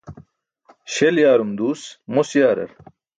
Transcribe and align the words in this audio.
Śel 0.93 1.15
yaarum 1.23 1.51
duus 1.57 1.81
mos 2.13 2.29
yaarar. 2.39 2.71